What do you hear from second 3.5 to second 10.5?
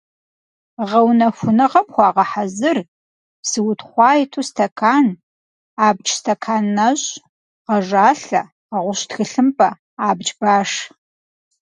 утхъуа иту стэкан, абдж стэкан нэщӀ, гъэжалъэ, гъэгъущ тхылъымпӀэ, абдж